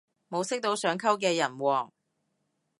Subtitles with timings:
[0.31, 1.91] 冇識到想溝嘅人喎